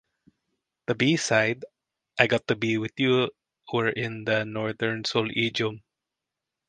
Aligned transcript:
The 0.87 0.95
B-side; 0.95 1.63
"I 2.17 2.25
Gotta 2.25 2.55
Be 2.55 2.79
With 2.79 2.93
You", 2.97 3.29
were 3.71 3.89
in 3.89 4.25
the 4.25 4.43
Northern 4.45 5.05
soul 5.05 5.29
idiom. 5.29 5.83